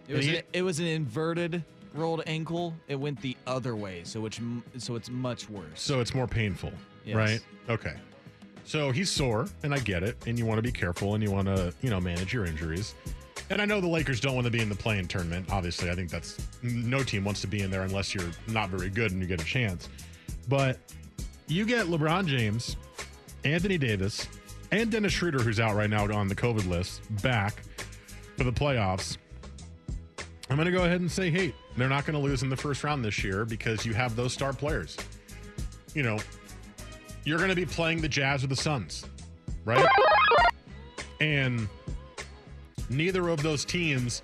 [0.08, 2.74] It was, an, it was an inverted rolled ankle.
[2.88, 4.40] It went the other way, so which
[4.78, 5.66] so it's much worse.
[5.76, 6.72] So it's more painful,
[7.04, 7.16] Yes.
[7.16, 7.42] right?
[7.70, 7.94] Okay.
[8.64, 10.18] So he's sore, and I get it.
[10.28, 12.96] And you want to be careful, and you want to, you know, manage your injuries.
[13.52, 15.48] And I know the Lakers don't want to be in the play-in tournament.
[15.52, 18.90] Obviously, I think that's no team wants to be in there unless you're not very
[18.90, 19.88] good and you get a chance.
[20.48, 20.80] But
[21.48, 22.76] you get LeBron James,
[23.44, 24.28] Anthony Davis,
[24.72, 27.62] and Dennis Schroeder, who's out right now on the COVID list, back
[28.38, 29.18] for the playoffs.
[30.50, 32.58] I'm going to go ahead and say, hey, they're not going to lose in the
[32.58, 34.96] first round this year because you have those star players.
[35.94, 36.20] You know,
[37.24, 39.06] you're going to be playing the Jazz or the Suns,
[39.64, 39.86] right?
[41.20, 41.68] And
[42.90, 44.22] neither of those teams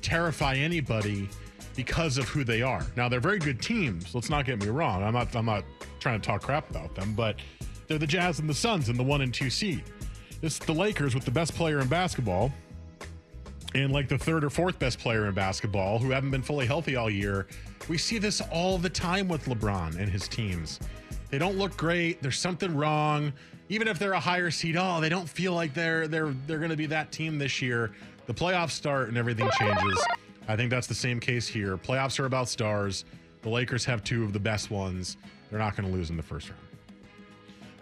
[0.00, 1.28] terrify anybody
[1.76, 2.84] because of who they are.
[2.96, 4.14] Now they're very good teams.
[4.14, 5.02] Let's not get me wrong.
[5.04, 5.64] I'm not I'm not
[6.00, 7.36] trying to talk crap about them, but
[7.86, 9.84] they're the Jazz and the Suns in the 1 and 2 seed.
[10.40, 12.52] This the Lakers with the best player in basketball
[13.74, 16.96] and like the third or fourth best player in basketball who haven't been fully healthy
[16.96, 17.46] all year.
[17.88, 20.80] We see this all the time with LeBron and his teams.
[21.30, 22.22] They don't look great.
[22.22, 23.32] There's something wrong.
[23.68, 26.70] Even if they're a higher seed, oh, they don't feel like they're they're they're going
[26.70, 27.92] to be that team this year.
[28.26, 30.04] The playoffs start and everything changes.
[30.48, 31.76] I think that's the same case here.
[31.76, 33.04] Playoffs are about stars.
[33.42, 35.18] The Lakers have two of the best ones.
[35.50, 36.62] They're not going to lose in the first round.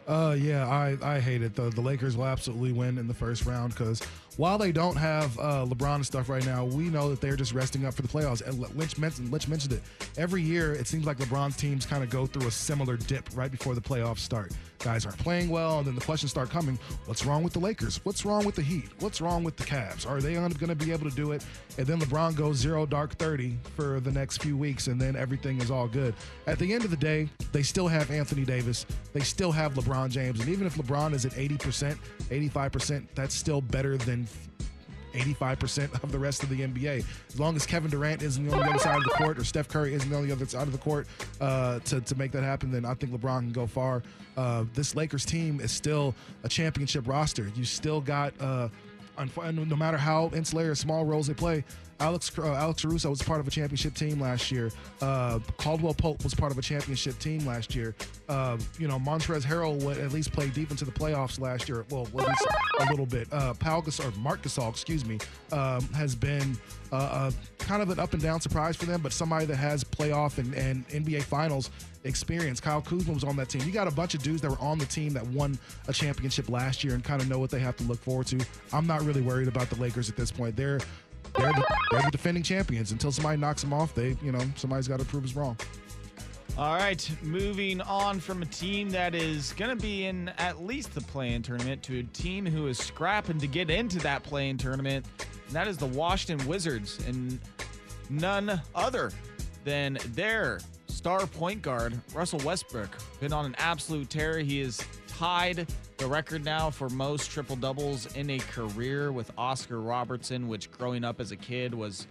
[0.07, 1.55] Uh, yeah, I, I hate it.
[1.55, 4.03] The, the Lakers will absolutely win in the first round because
[4.37, 7.53] while they don't have uh, LeBron and stuff right now, we know that they're just
[7.53, 8.47] resting up for the playoffs.
[8.47, 9.83] And Lynch mentioned, Lynch mentioned it.
[10.19, 13.51] Every year, it seems like LeBron's teams kind of go through a similar dip right
[13.51, 14.53] before the playoffs start.
[14.87, 16.79] Guys aren't playing well, and then the questions start coming.
[17.07, 17.99] What's wrong with the Lakers?
[18.05, 18.85] What's wrong with the Heat?
[19.01, 20.09] What's wrong with the Cavs?
[20.09, 21.45] Are they going to be able to do it?
[21.77, 25.61] And then LeBron goes zero dark 30 for the next few weeks, and then everything
[25.61, 26.15] is all good.
[26.47, 28.87] At the end of the day, they still have Anthony Davis.
[29.13, 30.39] They still have LeBron James.
[30.39, 31.99] And even if LeBron is at 80%,
[32.31, 34.29] 85%, that's still better than
[35.17, 37.05] 85% of the rest of the NBA.
[37.29, 39.69] As long as Kevin Durant isn't on the other side of the court or Steph
[39.69, 41.07] Curry isn't on the other side of the court
[41.41, 44.03] uh, to, to make that happen, then I think LeBron can go far.
[44.37, 47.51] Uh, this Lakers team is still a championship roster.
[47.55, 48.69] You still got, uh,
[49.19, 51.65] no matter how insular or small roles they play,
[52.01, 54.71] Alex uh, Alex Caruso was part of a championship team last year.
[55.01, 57.95] Uh, Caldwell Pope was part of a championship team last year.
[58.29, 61.85] Uh, you know, Montrezl Harrell would at least play deep into the playoffs last year.
[61.91, 62.47] Well, at least
[62.81, 63.29] a little bit.
[63.33, 65.19] Uh, Gasol, or Marc Gasol, excuse me,
[65.53, 66.57] um, has been
[66.93, 70.39] uh, kind of an up and down surprise for them, but somebody that has playoff
[70.39, 71.71] and, and NBA Finals
[72.07, 72.61] experience.
[72.61, 73.63] Kyle Kuzma was on that team.
[73.63, 76.49] You got a bunch of dudes that were on the team that won a championship
[76.49, 78.45] last year and kind of know what they have to look forward to.
[78.73, 80.57] I'm not really worried about the Lakers at this point.
[80.57, 80.81] They're
[81.37, 82.93] they're the, they're the defending champions.
[82.93, 85.57] Until somebody knocks them off, they you know somebody's got to prove us wrong.
[86.59, 90.95] All right, moving on from a team that is going to be in at least
[90.95, 95.05] the play-in tournament to a team who is scrapping to get into that play-in tournament,
[95.47, 97.39] and that is the Washington Wizards, and
[98.09, 99.13] none other
[99.65, 100.61] than their
[100.97, 102.89] star point guard Russell Westbrook.
[103.21, 104.39] Been on an absolute tear.
[104.39, 105.67] He is tied
[105.99, 111.05] the record now for most triple doubles in a career with Oscar Robertson, which growing
[111.05, 112.07] up as a kid was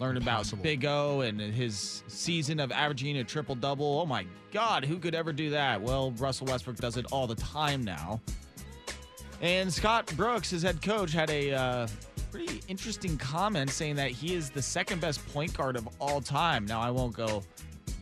[0.00, 0.56] learned Impossible.
[0.56, 4.00] about Big O and his season of averaging a triple double.
[4.00, 5.80] Oh my God, who could ever do that?
[5.80, 8.22] Well, Russell Westbrook does it all the time now.
[9.42, 11.88] And Scott Brooks, his head coach, had a uh,
[12.32, 16.64] pretty interesting comment saying that he is the second best point guard of all time.
[16.64, 17.42] Now, I won't go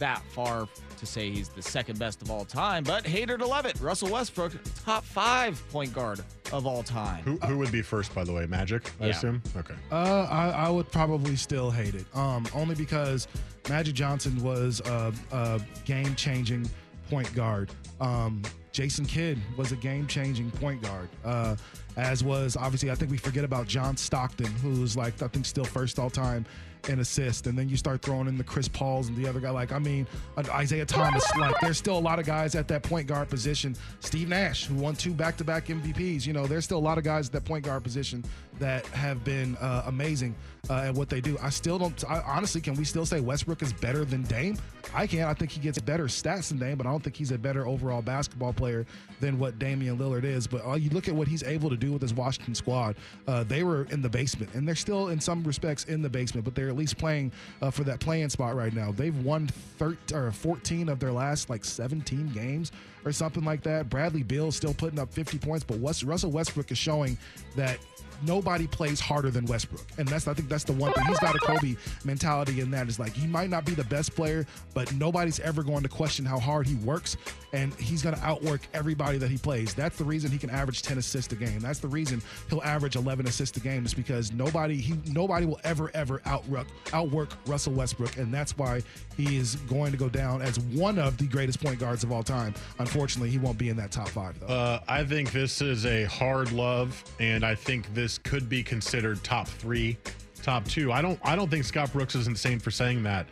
[0.03, 0.67] that far
[0.99, 3.81] to say he's the second best of all time, but hater to love it.
[3.81, 4.53] Russell Westbrook,
[4.85, 6.21] top five point guard
[6.53, 7.23] of all time.
[7.23, 8.47] Who, who would be first, by the way?
[8.47, 9.11] Magic, I yeah.
[9.11, 9.41] assume.
[9.57, 9.75] Okay.
[9.93, 12.05] Uh, I, I would probably still hate it.
[12.17, 13.29] Um, only because
[13.69, 16.69] Magic Johnson was a, a game changing
[17.09, 17.71] point guard.
[18.01, 21.09] Um, Jason Kidd was a game changing point guard.
[21.25, 21.55] Uh,
[21.97, 25.65] as was obviously, I think we forget about John Stockton, who's like, I think still
[25.65, 26.47] first all time
[26.89, 27.47] in assist.
[27.47, 29.51] And then you start throwing in the Chris Pauls and the other guy.
[29.51, 31.25] Like, I mean, Isaiah Thomas.
[31.37, 33.77] like, there's still a lot of guys at that point guard position.
[34.01, 36.27] Steve Nash, who won two back to back MVPs.
[36.27, 38.25] You know, there's still a lot of guys at that point guard position
[38.59, 40.35] that have been uh, amazing
[40.71, 41.37] uh, at what they do.
[41.43, 44.59] I still don't, I, honestly, can we still say Westbrook is better than Dame?
[44.95, 45.25] I can.
[45.25, 47.67] I think he gets better stats than Dame, but I don't think he's a better
[47.67, 48.87] overall basketball player
[49.21, 50.47] than what Damian Lillard is.
[50.47, 52.97] But uh, you look at what he's able to do with this Washington squad.
[53.27, 56.45] Uh, they were in the basement, and they're still, in some respects, in the basement,
[56.45, 58.93] but they're at least playing uh, for that play-in spot right now.
[58.93, 62.73] They've won 13 or 14 of their last like 17 games
[63.05, 63.89] or something like that.
[63.89, 67.19] Bradley Beal still putting up 50 points, but West, Russell Westbrook is showing
[67.57, 67.79] that
[68.23, 69.85] nobody plays harder than Westbrook.
[69.99, 71.05] And that's I think that's the one thing.
[71.07, 74.15] He's got a Kobe mentality in that is like he might not be the best
[74.15, 77.17] player, but nobody's ever going to question how hard he works
[77.53, 79.75] and he's to outwork everybody that he plays.
[79.75, 81.61] That's the reason he can average 10 assists a game.
[81.61, 85.61] That's the reason he'll average 11 assists a game is because nobody he nobody will
[85.65, 88.83] ever ever outwork outwork Russell Westbrook and that's why
[89.17, 92.23] he is going to go down as one of the greatest point guards of all
[92.23, 92.55] time.
[92.79, 94.47] Unfortunately, he won't be in that top 5 though.
[94.47, 99.23] Uh, I think this is a hard love and I think this could be considered
[99.23, 99.97] top 3,
[100.43, 100.93] top 2.
[100.93, 103.27] I don't I don't think Scott Brooks is insane for saying that.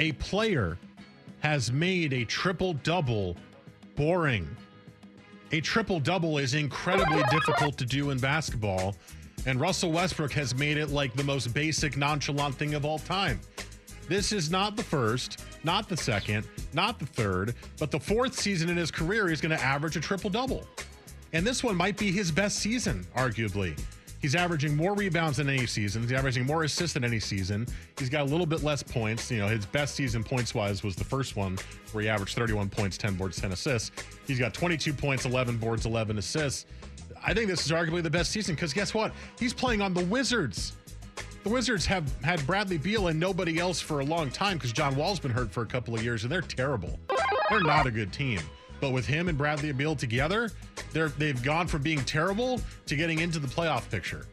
[0.00, 0.76] A player
[1.40, 3.36] has made a triple double
[3.96, 4.48] boring.
[5.52, 8.96] A triple double is incredibly difficult to do in basketball,
[9.46, 13.40] and Russell Westbrook has made it like the most basic, nonchalant thing of all time.
[14.08, 18.68] This is not the first, not the second, not the third, but the fourth season
[18.68, 20.66] in his career, he's going to average a triple double.
[21.32, 23.78] And this one might be his best season, arguably.
[24.20, 26.00] He's averaging more rebounds than any season.
[26.00, 27.66] He's averaging more assists than any season.
[27.98, 29.30] He's got a little bit less points.
[29.30, 31.58] You know, his best season points wise was the first one
[31.92, 33.90] where he averaged 31 points, 10 boards, 10 assists.
[34.26, 36.64] He's got 22 points, 11 boards, 11 assists.
[37.24, 39.12] I think this is arguably the best season because guess what?
[39.38, 40.72] He's playing on the Wizards.
[41.42, 44.94] The Wizards have had Bradley Beal and nobody else for a long time because John
[44.96, 46.98] Wall's been hurt for a couple of years and they're terrible.
[47.50, 48.40] They're not a good team.
[48.80, 50.50] But with him and Bradley Beal together,
[50.92, 54.26] they're they've gone from being terrible to getting into the playoff picture.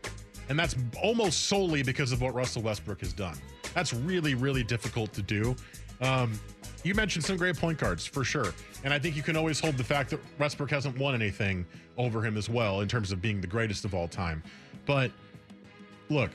[0.50, 3.38] And that's almost solely because of what Russell Westbrook has done.
[3.74, 5.56] That's really, really difficult to do.
[6.02, 6.40] Um,
[6.84, 9.78] you mentioned some great point guards for sure, and I think you can always hold
[9.78, 11.66] the fact that Westbrook hasn't won anything
[11.98, 14.44] over him as well in terms of being the greatest of all time.
[14.86, 15.12] But
[16.10, 16.32] look,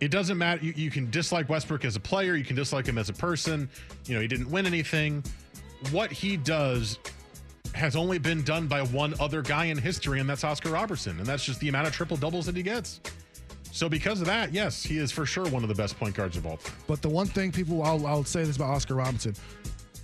[0.00, 0.64] it doesn't matter.
[0.64, 3.68] You, you can dislike Westbrook as a player, you can dislike him as a person.
[4.06, 5.24] You know, he didn't win anything.
[5.90, 6.98] What he does
[7.74, 11.18] has only been done by one other guy in history, and that's Oscar Robertson.
[11.18, 13.00] And that's just the amount of triple doubles that he gets.
[13.72, 16.36] So because of that, yes, he is for sure one of the best point guards
[16.36, 16.74] of all time.
[16.86, 19.34] But the one thing people, I'll, I'll say this about Oscar Robinson.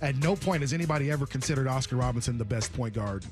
[0.01, 3.25] At no point has anybody ever considered Oscar Robinson the best point guard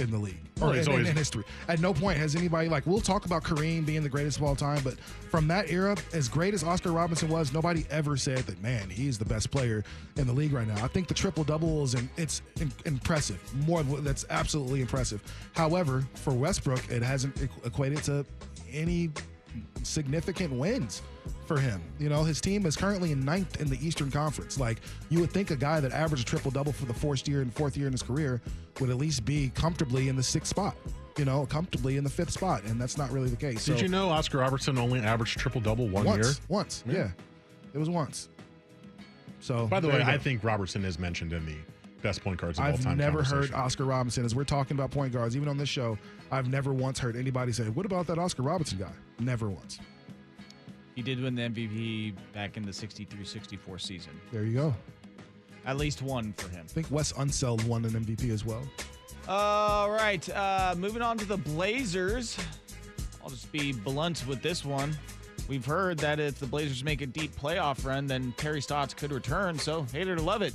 [0.00, 1.44] in the league Oh, or he's in, always- in history.
[1.68, 4.56] At no point has anybody like we'll talk about Kareem being the greatest of all
[4.56, 4.98] time, but
[5.30, 9.18] from that era, as great as Oscar Robinson was, nobody ever said that man he's
[9.18, 9.84] the best player
[10.16, 10.82] in the league right now.
[10.84, 13.38] I think the triple doubles and it's in, impressive.
[13.66, 15.22] More that's absolutely impressive.
[15.54, 18.24] However, for Westbrook, it hasn't equated to
[18.72, 19.10] any
[19.82, 21.02] significant wins
[21.46, 21.80] for him.
[21.98, 24.58] You know, his team is currently in ninth in the Eastern Conference.
[24.58, 24.78] Like
[25.10, 27.52] you would think a guy that averaged a triple double for the fourth year and
[27.52, 28.40] fourth year in his career
[28.80, 30.76] would at least be comfortably in the sixth spot.
[31.16, 33.64] You know, comfortably in the fifth spot, and that's not really the case.
[33.64, 36.34] Did So, you know Oscar Robertson only averaged triple double one once, year?
[36.48, 37.10] once, yeah.
[37.72, 38.30] it was once.
[39.38, 40.02] So By the way.
[40.02, 41.54] I think Robertson is mentioned in the
[42.04, 43.52] best point guards of all I've never heard.
[43.54, 45.98] Oscar Robinson as we're talking about point guards, even on this show.
[46.30, 49.80] I've never once heard anybody say, "What about that Oscar Robinson guy?" Never once.
[50.94, 54.12] He did win the MVP back in the 63-64 season.
[54.30, 54.74] There you go.
[55.66, 56.66] At least one for him.
[56.68, 58.62] I think Wes Unseld won an MVP as well.
[59.26, 62.36] All right, uh, moving on to the Blazers.
[63.22, 64.94] I'll just be blunt with this one.
[65.48, 69.10] We've heard that if the Blazers make a deep playoff run, then Terry Stotts could
[69.10, 69.58] return.
[69.58, 70.54] So, hate it or love it.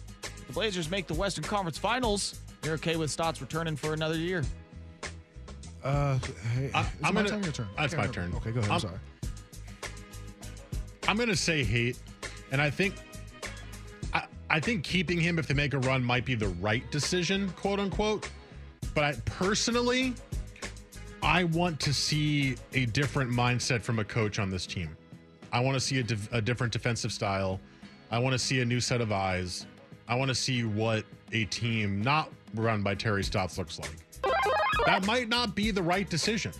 [0.50, 2.40] If the Blazers make the Western Conference Finals.
[2.64, 4.44] You're okay with Stotts returning for another year?
[5.84, 6.18] Uh,
[6.56, 7.68] hey, I- is I'm it gonna- turn your turn?
[7.78, 8.14] I That's my remember.
[8.22, 8.36] turn.
[8.38, 8.66] Okay, go ahead.
[8.66, 8.98] I'm, I'm- sorry.
[11.08, 11.98] I'm going to say hate,
[12.52, 12.96] and I think
[14.14, 17.50] I, I think keeping him if they make a run might be the right decision,
[17.52, 18.28] quote unquote.
[18.96, 20.14] But I personally,
[21.24, 24.96] I want to see a different mindset from a coach on this team.
[25.54, 27.60] I want to see a, dif- a different defensive style.
[28.12, 29.66] I want to see a new set of eyes.
[30.10, 33.96] I want to see what a team not run by Terry Stotts looks like.
[34.88, 36.52] That might not be the right decision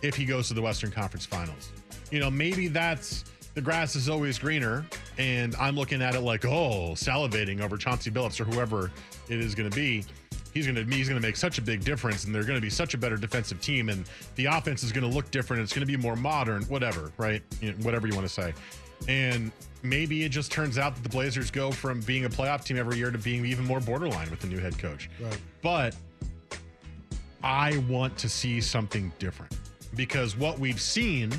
[0.00, 1.72] if he goes to the Western Conference Finals.
[2.12, 4.86] You know, maybe that's the grass is always greener,
[5.18, 8.92] and I'm looking at it like, oh, salivating over Chauncey Billups or whoever
[9.28, 10.04] it is going to be.
[10.54, 12.62] He's going to he's going to make such a big difference, and they're going to
[12.62, 15.62] be such a better defensive team, and the offense is going to look different.
[15.62, 17.42] It's going to be more modern, whatever, right?
[17.60, 18.54] You know, whatever you want to say.
[19.06, 22.76] And maybe it just turns out that the Blazers go from being a playoff team
[22.76, 25.08] every year to being even more borderline with the new head coach.
[25.20, 25.38] Right.
[25.62, 25.94] But
[27.42, 29.56] I want to see something different
[29.94, 31.32] because what we've seen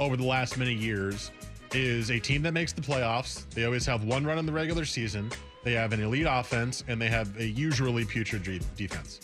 [0.00, 1.30] over the last many years
[1.72, 3.48] is a team that makes the playoffs.
[3.50, 5.30] They always have one run in the regular season.
[5.64, 9.20] They have an elite offense and they have a usually putrid defense.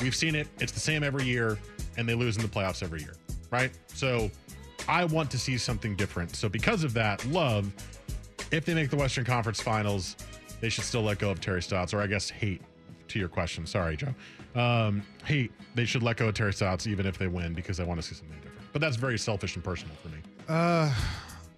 [0.00, 0.48] We've seen it.
[0.58, 1.58] It's the same every year,
[1.96, 3.14] and they lose in the playoffs every year,
[3.50, 3.70] right?
[3.86, 4.30] So
[4.88, 6.36] I want to see something different.
[6.36, 7.72] So because of that, love,
[8.50, 10.16] if they make the Western Conference Finals,
[10.60, 12.62] they should still let go of Terry Stotts, or I guess hate
[13.08, 13.66] to your question.
[13.66, 14.14] Sorry, Joe.
[14.54, 17.84] Um, hate, they should let go of Terry Stotts even if they win because I
[17.84, 18.72] want to see something different.
[18.72, 20.18] But that's very selfish and personal for me.
[20.48, 20.94] Uh,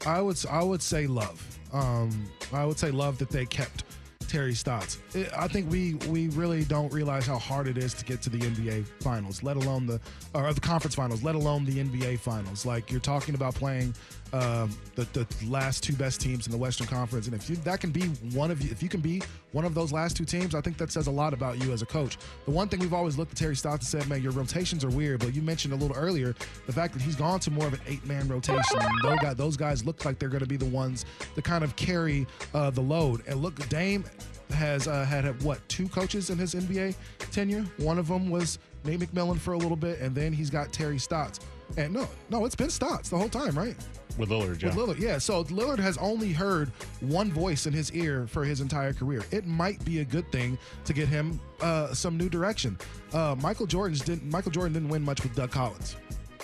[0.07, 1.59] I would I would say love.
[1.73, 3.85] Um, I would say love that they kept
[4.29, 4.99] Terry Stotts.
[5.37, 8.39] I think we we really don't realize how hard it is to get to the
[8.39, 10.01] NBA finals, let alone the
[10.35, 12.65] or the conference finals, let alone the NBA finals.
[12.67, 13.95] Like you're talking about playing
[14.33, 17.81] um, the the last two best teams in the Western Conference, and if you, that
[17.81, 18.03] can be
[18.35, 20.77] one of you, if you can be one of those last two teams, I think
[20.79, 22.19] that says a lot about you as a coach.
[22.45, 24.91] The one thing we've always looked at Terry Stotts and said, man, your rotations are
[24.91, 26.35] weird, but you mentioned a little earlier
[26.67, 28.63] the fact that he's gone to more of an eight man rotation.
[29.03, 31.75] those guys, those guys look like they're going to be the ones that kind of
[31.77, 33.23] carry uh, the load.
[33.27, 34.05] And look, Dame
[34.51, 36.95] has uh, had what two coaches in his NBA
[37.31, 37.65] tenure.
[37.79, 40.99] One of them was Nate McMillan for a little bit, and then he's got Terry
[40.99, 41.41] Stotts.
[41.77, 43.77] And no, no, it's been Stotts the whole time, right?
[44.19, 44.69] With Lillard, yeah.
[44.69, 45.19] With Lillard, yeah.
[45.19, 49.25] So Lillard has only heard one voice in his ear for his entire career.
[49.31, 52.77] It might be a good thing to get him uh, some new direction.
[53.13, 54.29] Uh, Michael Jordan's didn't.
[54.31, 55.97] Michael Jordan didn't win much with Doug Collins.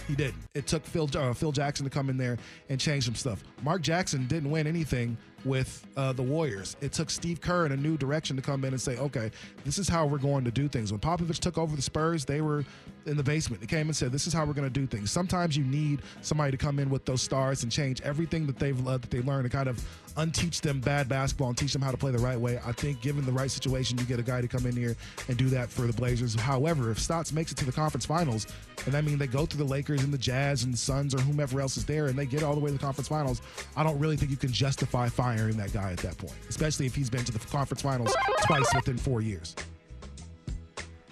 [0.07, 0.37] He didn't.
[0.55, 3.43] It took Phil uh, Phil Jackson to come in there and change some stuff.
[3.63, 6.77] Mark Jackson didn't win anything with uh, the Warriors.
[6.81, 9.31] It took Steve Kerr in a new direction to come in and say, okay,
[9.65, 10.93] this is how we're going to do things.
[10.93, 12.65] When Popovich took over the Spurs, they were
[13.07, 13.61] in the basement.
[13.61, 15.11] They came and said, this is how we're going to do things.
[15.11, 18.87] Sometimes you need somebody to come in with those stars and change everything that they've
[18.87, 19.85] uh, that they learned and kind of
[20.17, 22.61] unteach them bad basketball and teach them how to play the right way.
[22.65, 24.97] I think given the right situation, you get a guy to come in here
[25.29, 26.35] and do that for the Blazers.
[26.35, 28.47] However, if Stotts makes it to the conference finals,
[28.87, 31.21] and I mean they go through the Lakers and the Jazz and the Suns or
[31.21, 33.41] whomever else is there, and they get all the way to the conference finals,
[33.77, 36.87] I don't really think you can justify firing firing that guy at that point, especially
[36.87, 38.15] if he's been to the conference finals
[38.45, 39.55] twice within four years.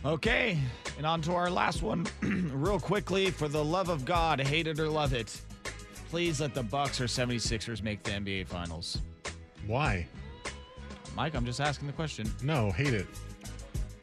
[0.04, 0.58] Okay,
[0.96, 3.30] and on to our last one, real quickly.
[3.30, 5.40] For the love of God, hate it or love it,
[6.12, 8.98] please let the Bucks or 76ers make the NBA Finals.
[9.66, 10.06] Why?
[11.16, 12.30] Mike, I'm just asking the question.
[12.42, 13.06] No, hate it.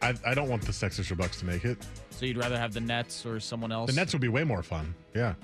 [0.02, 1.78] I, I don't want the Sixers or Bucks to make it.
[2.10, 3.92] So you'd rather have the Nets or someone else?
[3.92, 4.96] The Nets would be way more fun.
[5.14, 5.36] Yeah.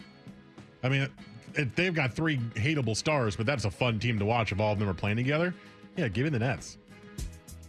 [0.82, 1.08] I mean,
[1.54, 4.74] it, they've got three hateable stars, but that's a fun team to watch if all
[4.74, 5.54] of them are playing together.
[5.96, 6.80] Yeah, give me the Nets.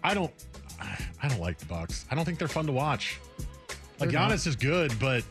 [0.03, 0.33] I don't.
[0.81, 2.07] I don't like the Bucks.
[2.11, 3.21] I don't think they're fun to watch.
[4.01, 4.31] Like They're not.
[4.31, 5.23] Giannis is good, but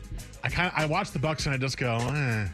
[0.44, 2.46] I kind of I watch the Bucks and I just go, eh.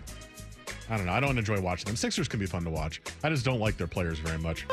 [0.93, 1.13] I don't know.
[1.13, 1.97] I don't enjoy watching them.
[1.97, 3.01] Sixers can be fun to watch.
[3.25, 4.67] I just don't like their players very much.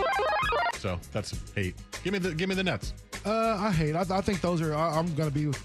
[0.78, 1.76] So that's hate.
[2.04, 2.94] Give me the give me the Nets.
[3.26, 3.96] Uh, I hate.
[3.96, 4.76] I, I think those are.
[4.76, 5.58] I, I'm going to be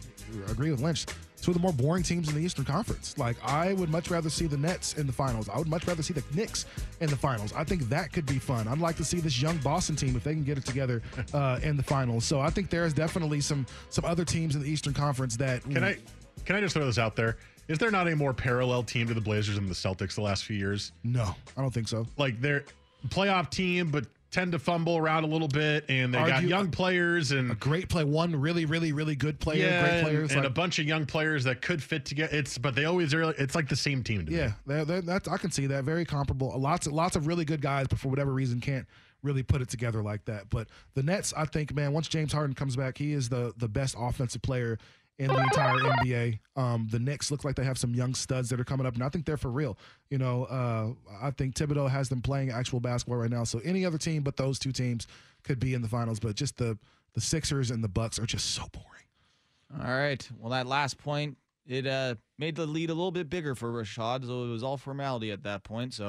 [0.48, 1.06] agree with Lynch.
[1.42, 3.18] Two of the more boring teams in the Eastern Conference.
[3.18, 5.48] Like I would much rather see the Nets in the finals.
[5.48, 6.66] I would much rather see the Knicks
[7.00, 7.52] in the finals.
[7.52, 8.68] I think that could be fun.
[8.68, 11.02] I'd like to see this young Boston team if they can get it together
[11.34, 12.24] uh, in the finals.
[12.24, 15.82] So I think there's definitely some some other teams in the Eastern Conference that Can
[15.82, 15.98] I
[16.44, 17.38] can I just throw this out there?
[17.68, 20.44] Is there not a more parallel team to the Blazers and the Celtics the last
[20.44, 20.92] few years?
[21.02, 22.06] No, I don't think so.
[22.18, 22.64] Like they're
[23.08, 27.30] playoff team, but tend to fumble around a little bit, and they got young players
[27.30, 30.30] and A great play, one really, really, really good player, yeah, great and- players.
[30.32, 32.36] and, like- a bunch of young players that could fit together.
[32.36, 33.30] It's but they always are.
[33.30, 34.36] It's like the same team to me.
[34.38, 36.52] Yeah, they're, they're, that's I can see that very comparable.
[36.58, 38.86] Lots lots of really good guys, but for whatever reason can't
[39.22, 40.50] really put it together like that.
[40.50, 43.68] But the Nets, I think, man, once James Harden comes back, he is the the
[43.68, 44.78] best offensive player
[45.18, 46.40] in the entire NBA.
[46.56, 49.02] Um, the Knicks look like they have some young studs that are coming up, and
[49.02, 49.78] I think they're for real.
[50.10, 50.90] You know, uh,
[51.22, 53.44] I think Thibodeau has them playing actual basketball right now.
[53.44, 55.06] So any other team but those two teams
[55.42, 56.18] could be in the finals.
[56.20, 56.78] But just the
[57.14, 59.86] the Sixers and the Bucks are just so boring.
[59.86, 60.28] All right.
[60.38, 61.36] Well, that last point,
[61.66, 64.76] it uh, made the lead a little bit bigger for Rashad, so it was all
[64.76, 65.94] formality at that point.
[65.94, 66.08] So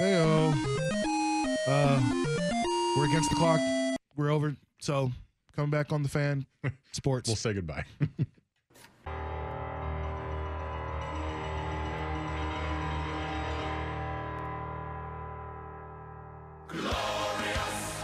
[0.00, 0.54] Heyo.
[1.68, 2.00] Uh,
[2.96, 3.60] we're against the clock.
[4.16, 4.56] We're over.
[4.80, 5.12] So
[5.54, 6.46] coming back on the fan
[6.92, 7.28] sports.
[7.28, 7.84] We'll say goodbye.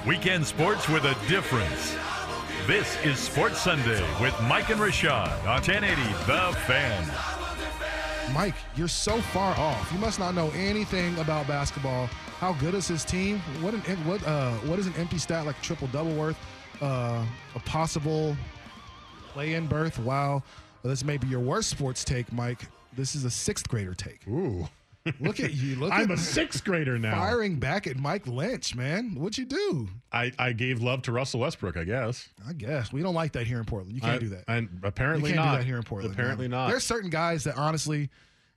[0.06, 1.96] Weekend sports with a difference.
[2.66, 8.32] This is Sports Sunday with Mike and Rashad on 1080 The Fan.
[8.32, 9.90] Mike, you're so far off.
[9.92, 12.06] You must not know anything about basketball.
[12.38, 13.38] How good is his team?
[13.60, 16.36] What an what uh what is an empty stat like triple double worth?
[16.80, 17.24] Uh,
[17.54, 18.36] a possible
[19.32, 19.98] play-in berth.
[19.98, 20.42] Wow,
[20.82, 22.62] this may be your worst sports take, Mike.
[22.94, 24.26] This is a sixth grader take.
[24.28, 24.68] Ooh,
[25.20, 25.76] look at you!
[25.76, 27.14] Look I'm at a sixth grader now.
[27.16, 29.14] Firing back at Mike Lynch, man.
[29.14, 29.88] What'd you do?
[30.12, 32.28] I, I gave love to Russell Westbrook, I guess.
[32.48, 33.94] I guess we don't like that here in Portland.
[33.94, 34.44] You can't I- do that.
[34.48, 35.52] And apparently you can't not.
[35.52, 36.14] do that here in Portland.
[36.14, 36.58] Apparently man.
[36.58, 36.68] not.
[36.68, 38.10] There's certain guys that honestly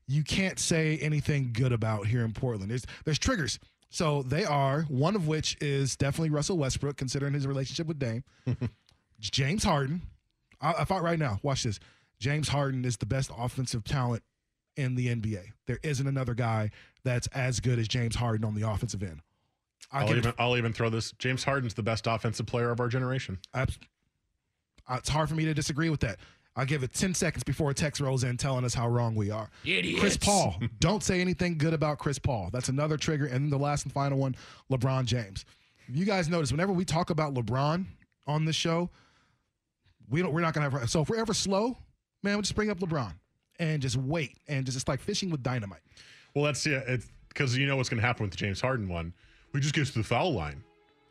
[0.08, 2.72] you can't say anything good about here in Portland.
[2.72, 3.60] There's there's triggers.
[3.90, 8.24] So they are one of which is definitely Russell Westbrook, considering his relationship with Dame.
[9.20, 10.04] James Harden.
[10.62, 11.80] I, I thought right now, watch this.
[12.20, 14.24] James Harden is the best offensive talent
[14.76, 15.44] in the NBA.
[15.68, 16.72] There isn't another guy
[17.04, 19.22] that's as good as James Harden on the offensive end.
[19.92, 21.12] I I'll give even, I'll even throw this.
[21.14, 23.40] James Harden's the best offensive player of our generation.
[23.54, 23.66] Uh,
[24.98, 26.20] it's hard for me to disagree with that.
[26.56, 29.32] I'll give it 10 seconds before a text rolls in telling us how wrong we
[29.32, 29.50] are.
[29.64, 30.00] Idiots.
[30.00, 30.60] Chris Paul.
[30.80, 32.50] Don't say anything good about Chris Paul.
[32.52, 33.26] That's another trigger.
[33.26, 34.36] And then the last and final one,
[34.72, 35.46] LeBron James.
[35.88, 37.86] You guys notice, whenever we talk about LeBron
[38.28, 38.90] on this show,
[40.10, 41.78] we don't we're not gonna have so if we're ever slow,
[42.24, 43.14] man, we'll just bring up LeBron
[43.60, 45.82] and just wait and just it's like fishing with dynamite.
[46.36, 46.82] Well, that's yeah.
[46.88, 49.14] It's because you know what's going to happen with the James Harden one.
[49.54, 50.64] We just gets to the foul line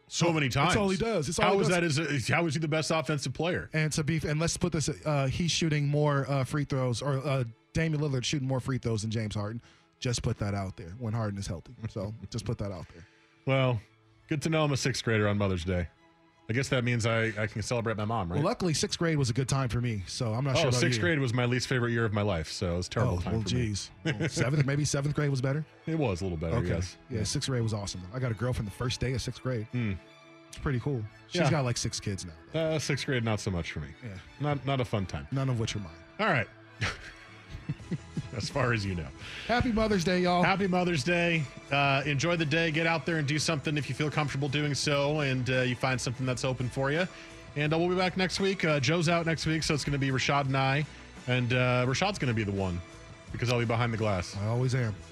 [0.08, 0.76] so Oh, many that's times.
[0.76, 1.28] all he does.
[1.28, 1.76] It's all How he is does.
[1.76, 1.84] that?
[1.84, 3.70] Is is- how is he the best offensive player?
[3.72, 7.18] And to be and let's put this uh he's shooting more uh free throws or
[7.26, 7.44] uh
[7.74, 9.60] Damian Lillard shooting more free throws than James Harden.
[10.00, 11.74] Just put that out there when Harden is healthy.
[11.90, 13.04] So just put that out there.
[13.46, 13.80] Well,
[14.28, 15.88] good to know I'm a sixth grader on Mother's Day.
[16.50, 18.36] I guess that means I, I can celebrate my mom, right?
[18.36, 20.68] Well, luckily sixth grade was a good time for me, so I'm not oh, sure.
[20.68, 21.02] about sixth you.
[21.02, 23.20] grade was my least favorite year of my life, so it was a terrible Oh,
[23.20, 23.90] time well, for geez.
[24.04, 24.12] me.
[24.18, 25.64] Well, seventh, maybe seventh grade was better.
[25.86, 26.68] It was a little better, Okay.
[26.68, 26.96] yes.
[27.10, 28.00] Yeah, sixth grade was awesome.
[28.14, 29.66] I got a girlfriend the first day of sixth grade.
[29.72, 29.92] Hmm.
[30.48, 31.02] It's pretty cool.
[31.28, 31.50] She's Yeah.
[31.50, 32.58] got like six kids now.
[32.58, 33.88] Uh, sixth grade, not so much for me.
[34.02, 34.10] Yeah.
[34.40, 35.26] Not not a fun time.
[35.30, 35.92] None of which are mine.
[36.20, 36.48] All right.
[38.38, 39.06] as far as you know.
[39.46, 40.42] Happy Mother's Day, y'all.
[40.42, 41.42] Happy Mother's Day.
[41.70, 42.70] Uh, enjoy the day.
[42.70, 45.74] Get out there and do something if you feel comfortable doing so and uh, you
[45.76, 47.06] find something that's open for you.
[47.56, 48.64] And uh, we'll be back next week.
[48.64, 50.86] Uh, Joe's out next week, so it's going to be Rashad and I.
[51.26, 52.80] And uh, Rashad's going to be the one
[53.32, 54.36] because I'll be behind the glass.
[54.42, 54.94] I always am.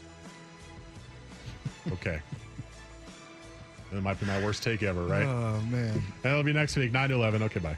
[1.93, 2.19] Okay.
[3.93, 5.23] that might be my worst take ever, right?
[5.25, 6.03] Oh man.
[6.23, 7.45] That'll be next week, 9 to 11.
[7.45, 7.77] Okay, bye.